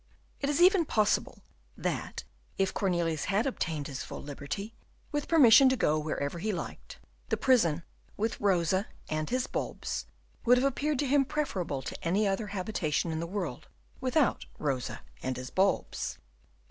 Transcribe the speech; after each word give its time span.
It 0.39 0.49
is 0.49 0.63
even 0.63 0.83
probable 0.85 1.43
that, 1.77 2.23
if 2.57 2.73
Cornelius 2.73 3.25
had 3.25 3.45
obtained 3.45 3.85
his 3.85 4.01
full 4.01 4.23
liberty, 4.23 4.73
with 5.11 5.27
permission 5.27 5.69
to 5.69 5.75
go 5.77 5.99
wherever 5.99 6.39
he 6.39 6.51
liked, 6.51 6.97
the 7.29 7.37
prison, 7.37 7.83
with 8.17 8.41
Rosa 8.41 8.87
and 9.09 9.29
his 9.29 9.45
bulbs, 9.45 10.07
would 10.43 10.57
have 10.57 10.65
appeared 10.65 10.97
to 10.97 11.05
him 11.05 11.23
preferable 11.23 11.83
to 11.83 12.03
any 12.03 12.27
other 12.27 12.47
habitation 12.47 13.11
in 13.11 13.19
the 13.19 13.27
world 13.27 13.67
without 13.99 14.47
Rosa 14.57 15.01
and 15.21 15.37
his 15.37 15.51
bulbs. 15.51 16.17